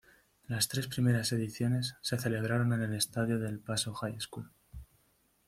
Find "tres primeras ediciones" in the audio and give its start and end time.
0.67-1.93